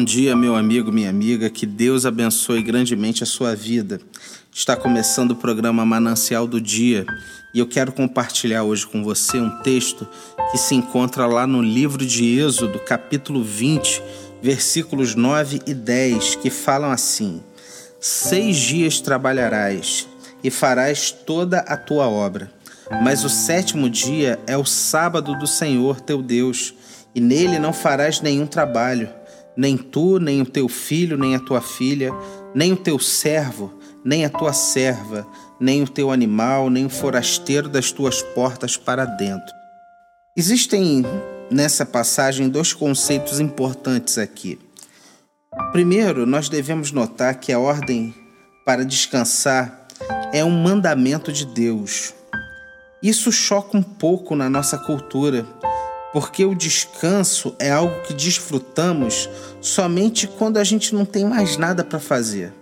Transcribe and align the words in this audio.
Bom 0.00 0.04
dia, 0.04 0.34
meu 0.34 0.56
amigo, 0.56 0.90
minha 0.90 1.10
amiga. 1.10 1.50
Que 1.50 1.66
Deus 1.66 2.06
abençoe 2.06 2.62
grandemente 2.62 3.22
a 3.22 3.26
sua 3.26 3.54
vida. 3.54 4.00
Está 4.50 4.74
começando 4.74 5.32
o 5.32 5.36
programa 5.36 5.84
Manancial 5.84 6.46
do 6.46 6.58
Dia 6.58 7.04
e 7.52 7.58
eu 7.58 7.66
quero 7.66 7.92
compartilhar 7.92 8.62
hoje 8.62 8.86
com 8.86 9.04
você 9.04 9.36
um 9.36 9.60
texto 9.60 10.08
que 10.50 10.56
se 10.56 10.74
encontra 10.74 11.26
lá 11.26 11.46
no 11.46 11.60
livro 11.60 12.06
de 12.06 12.40
Êxodo, 12.40 12.78
capítulo 12.78 13.44
20, 13.44 14.02
versículos 14.40 15.14
9 15.14 15.60
e 15.66 15.74
10, 15.74 16.36
que 16.36 16.48
falam 16.48 16.90
assim: 16.90 17.42
Seis 18.00 18.56
dias 18.56 19.02
trabalharás 19.02 20.08
e 20.42 20.50
farás 20.50 21.10
toda 21.10 21.58
a 21.58 21.76
tua 21.76 22.08
obra, 22.08 22.50
mas 23.02 23.22
o 23.22 23.28
sétimo 23.28 23.90
dia 23.90 24.40
é 24.46 24.56
o 24.56 24.64
sábado 24.64 25.38
do 25.38 25.46
Senhor 25.46 26.00
teu 26.00 26.22
Deus, 26.22 26.72
e 27.14 27.20
nele 27.20 27.58
não 27.58 27.74
farás 27.74 28.22
nenhum 28.22 28.46
trabalho 28.46 29.19
nem 29.56 29.76
tu, 29.76 30.18
nem 30.18 30.40
o 30.40 30.46
teu 30.46 30.68
filho, 30.68 31.18
nem 31.18 31.34
a 31.34 31.40
tua 31.40 31.60
filha, 31.60 32.10
nem 32.54 32.72
o 32.72 32.76
teu 32.76 32.98
servo, 32.98 33.72
nem 34.04 34.24
a 34.24 34.30
tua 34.30 34.52
serva, 34.52 35.26
nem 35.58 35.82
o 35.82 35.88
teu 35.88 36.10
animal, 36.10 36.70
nem 36.70 36.86
o 36.86 36.90
forasteiro 36.90 37.68
das 37.68 37.92
tuas 37.92 38.22
portas 38.22 38.76
para 38.76 39.04
dentro. 39.04 39.52
Existem 40.36 41.04
nessa 41.50 41.84
passagem 41.84 42.48
dois 42.48 42.72
conceitos 42.72 43.40
importantes 43.40 44.16
aqui. 44.16 44.58
Primeiro, 45.72 46.24
nós 46.24 46.48
devemos 46.48 46.92
notar 46.92 47.34
que 47.34 47.52
a 47.52 47.58
ordem 47.58 48.14
para 48.64 48.84
descansar 48.84 49.86
é 50.32 50.44
um 50.44 50.50
mandamento 50.50 51.32
de 51.32 51.44
Deus. 51.44 52.14
Isso 53.02 53.32
choca 53.32 53.76
um 53.76 53.82
pouco 53.82 54.36
na 54.36 54.48
nossa 54.48 54.78
cultura 54.78 55.44
porque 56.12 56.44
o 56.44 56.54
descanso 56.54 57.54
é 57.58 57.70
algo 57.70 58.02
que 58.02 58.14
desfrutamos 58.14 59.28
somente 59.60 60.26
quando 60.26 60.56
a 60.56 60.64
gente 60.64 60.94
não 60.94 61.04
tem 61.04 61.24
mais 61.24 61.56
nada 61.56 61.84
para 61.84 62.00
fazer. 62.00 62.52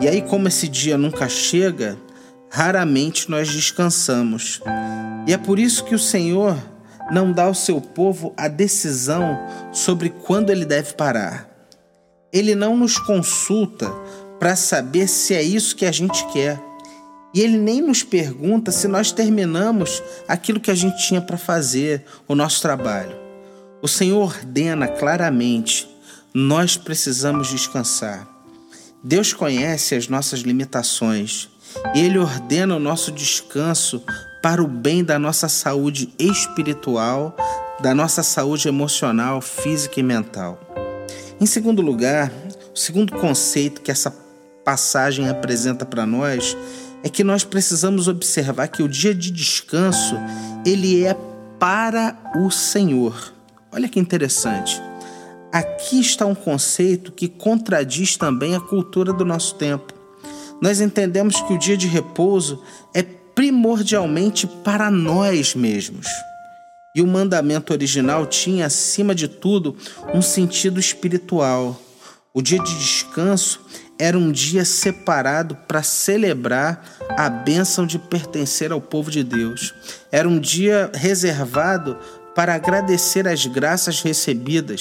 E 0.00 0.08
aí, 0.08 0.22
como 0.22 0.48
esse 0.48 0.68
dia 0.68 0.96
nunca 0.96 1.28
chega, 1.28 1.96
raramente 2.50 3.30
nós 3.30 3.48
descansamos. 3.48 4.60
E 5.26 5.32
é 5.32 5.38
por 5.38 5.58
isso 5.58 5.84
que 5.84 5.94
o 5.94 5.98
Senhor 5.98 6.56
não 7.10 7.32
dá 7.32 7.44
ao 7.44 7.54
seu 7.54 7.80
povo 7.80 8.32
a 8.36 8.48
decisão 8.48 9.38
sobre 9.72 10.10
quando 10.10 10.50
ele 10.50 10.64
deve 10.64 10.94
parar. 10.94 11.48
Ele 12.32 12.54
não 12.54 12.76
nos 12.76 12.98
consulta 12.98 13.90
para 14.38 14.56
saber 14.56 15.08
se 15.08 15.34
é 15.34 15.42
isso 15.42 15.76
que 15.76 15.84
a 15.84 15.92
gente 15.92 16.24
quer. 16.32 16.58
E 17.32 17.40
ele 17.40 17.56
nem 17.56 17.80
nos 17.80 18.02
pergunta 18.02 18.72
se 18.72 18.88
nós 18.88 19.12
terminamos 19.12 20.02
aquilo 20.26 20.60
que 20.60 20.70
a 20.70 20.74
gente 20.74 21.06
tinha 21.06 21.20
para 21.20 21.38
fazer, 21.38 22.04
o 22.26 22.34
nosso 22.34 22.60
trabalho. 22.60 23.16
O 23.80 23.88
Senhor 23.88 24.20
ordena 24.20 24.88
claramente: 24.88 25.88
nós 26.34 26.76
precisamos 26.76 27.48
descansar. 27.48 28.28
Deus 29.02 29.32
conhece 29.32 29.94
as 29.94 30.08
nossas 30.08 30.40
limitações 30.40 31.48
Ele 31.94 32.18
ordena 32.18 32.76
o 32.76 32.80
nosso 32.80 33.10
descanso 33.10 34.02
para 34.42 34.62
o 34.62 34.66
bem 34.66 35.02
da 35.04 35.18
nossa 35.18 35.48
saúde 35.48 36.12
espiritual, 36.18 37.36
da 37.80 37.94
nossa 37.94 38.22
saúde 38.22 38.68
emocional, 38.68 39.40
física 39.40 40.00
e 40.00 40.02
mental. 40.02 40.60
Em 41.40 41.46
segundo 41.46 41.80
lugar, 41.80 42.30
o 42.74 42.78
segundo 42.78 43.14
conceito 43.14 43.80
que 43.80 43.90
essa 43.90 44.14
passagem 44.64 45.28
apresenta 45.28 45.84
para 45.84 46.04
nós 46.04 46.56
é 47.02 47.08
que 47.08 47.24
nós 47.24 47.44
precisamos 47.44 48.08
observar 48.08 48.68
que 48.68 48.82
o 48.82 48.88
dia 48.88 49.14
de 49.14 49.30
descanso 49.30 50.16
ele 50.64 51.04
é 51.04 51.16
para 51.58 52.16
o 52.36 52.50
Senhor. 52.50 53.32
Olha 53.72 53.88
que 53.88 54.00
interessante. 54.00 54.80
Aqui 55.52 56.00
está 56.00 56.26
um 56.26 56.34
conceito 56.34 57.10
que 57.10 57.28
contradiz 57.28 58.16
também 58.16 58.54
a 58.54 58.60
cultura 58.60 59.12
do 59.12 59.24
nosso 59.24 59.56
tempo. 59.56 59.92
Nós 60.60 60.80
entendemos 60.80 61.40
que 61.40 61.52
o 61.52 61.58
dia 61.58 61.76
de 61.76 61.86
repouso 61.86 62.62
é 62.94 63.02
primordialmente 63.02 64.46
para 64.46 64.90
nós 64.90 65.54
mesmos. 65.54 66.06
E 66.94 67.00
o 67.00 67.06
mandamento 67.06 67.72
original 67.72 68.26
tinha, 68.26 68.66
acima 68.66 69.14
de 69.14 69.28
tudo, 69.28 69.76
um 70.12 70.20
sentido 70.20 70.78
espiritual. 70.78 71.80
O 72.34 72.42
dia 72.42 72.62
de 72.62 72.78
descanso 72.78 73.60
era 74.00 74.18
um 74.18 74.32
dia 74.32 74.64
separado 74.64 75.54
para 75.68 75.82
celebrar 75.82 76.82
a 77.18 77.28
bênção 77.28 77.86
de 77.86 77.98
pertencer 77.98 78.72
ao 78.72 78.80
povo 78.80 79.10
de 79.10 79.22
Deus. 79.22 79.74
Era 80.10 80.26
um 80.26 80.40
dia 80.40 80.90
reservado 80.94 81.98
para 82.34 82.54
agradecer 82.54 83.28
as 83.28 83.44
graças 83.44 84.00
recebidas 84.00 84.80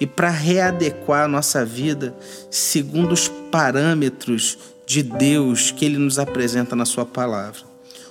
e 0.00 0.06
para 0.06 0.30
readequar 0.30 1.24
a 1.24 1.28
nossa 1.28 1.62
vida 1.62 2.14
segundo 2.50 3.12
os 3.12 3.28
parâmetros 3.28 4.56
de 4.86 5.02
Deus 5.02 5.70
que 5.70 5.84
Ele 5.84 5.98
nos 5.98 6.18
apresenta 6.18 6.74
na 6.74 6.86
Sua 6.86 7.04
palavra. 7.04 7.60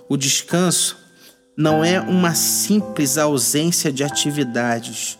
O 0.07 0.15
descanso 0.15 0.99
não 1.57 1.83
é 1.83 1.99
uma 1.99 2.35
simples 2.35 3.17
ausência 3.17 3.91
de 3.91 4.03
atividades, 4.03 5.17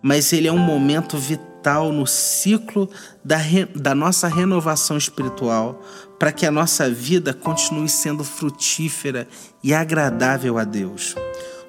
mas 0.00 0.32
ele 0.32 0.46
é 0.46 0.52
um 0.52 0.58
momento 0.58 1.16
vital 1.18 1.55
no 1.92 2.06
ciclo 2.06 2.88
da, 3.24 3.38
da 3.74 3.94
nossa 3.94 4.28
renovação 4.28 4.96
espiritual, 4.96 5.82
para 6.18 6.32
que 6.32 6.46
a 6.46 6.50
nossa 6.50 6.88
vida 6.88 7.34
continue 7.34 7.88
sendo 7.88 8.24
frutífera 8.24 9.28
e 9.62 9.74
agradável 9.74 10.58
a 10.58 10.64
Deus. 10.64 11.14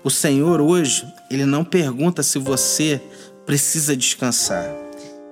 O 0.03 0.09
Senhor 0.09 0.61
hoje, 0.61 1.05
ele 1.29 1.45
não 1.45 1.63
pergunta 1.63 2.23
se 2.23 2.39
você 2.39 3.01
precisa 3.45 3.95
descansar. 3.95 4.65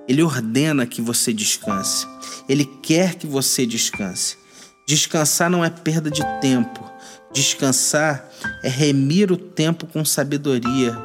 Ele 0.08 0.22
ordena 0.22 0.86
que 0.86 1.00
você 1.00 1.32
descanse. 1.32 2.06
Ele 2.48 2.64
quer 2.64 3.14
que 3.14 3.26
você 3.26 3.64
descanse. 3.64 4.36
Descansar 4.86 5.50
não 5.50 5.64
é 5.64 5.70
perda 5.70 6.10
de 6.10 6.22
tempo. 6.40 6.84
Descansar 7.32 8.28
é 8.62 8.68
remir 8.68 9.32
o 9.32 9.36
tempo 9.36 9.86
com 9.86 10.04
sabedoria, 10.04 10.96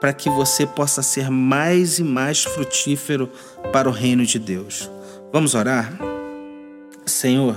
para 0.00 0.12
que 0.12 0.30
você 0.30 0.66
possa 0.66 1.02
ser 1.02 1.30
mais 1.30 1.98
e 1.98 2.04
mais 2.04 2.44
frutífero 2.44 3.30
para 3.72 3.88
o 3.88 3.92
reino 3.92 4.24
de 4.24 4.38
Deus. 4.38 4.88
Vamos 5.32 5.54
orar? 5.54 5.92
Senhor, 7.04 7.56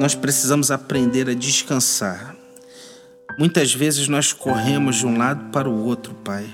nós 0.00 0.14
precisamos 0.14 0.70
aprender 0.70 1.28
a 1.28 1.34
descansar. 1.34 2.36
Muitas 3.38 3.74
vezes 3.74 4.08
nós 4.08 4.32
corremos 4.32 4.96
de 4.96 5.06
um 5.06 5.18
lado 5.18 5.50
para 5.50 5.68
o 5.68 5.84
outro, 5.84 6.14
Pai, 6.24 6.46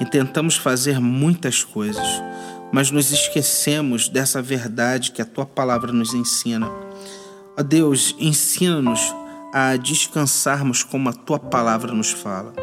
e 0.00 0.06
tentamos 0.06 0.56
fazer 0.56 0.98
muitas 0.98 1.62
coisas, 1.62 2.06
mas 2.72 2.90
nos 2.90 3.10
esquecemos 3.10 4.08
dessa 4.08 4.40
verdade 4.40 5.12
que 5.12 5.20
a 5.20 5.26
tua 5.26 5.44
palavra 5.44 5.92
nos 5.92 6.14
ensina. 6.14 6.70
Ó 7.58 7.62
Deus, 7.62 8.14
ensina-nos 8.18 9.14
a 9.52 9.76
descansarmos 9.76 10.82
como 10.82 11.10
a 11.10 11.12
tua 11.12 11.38
palavra 11.38 11.92
nos 11.92 12.10
fala 12.12 12.54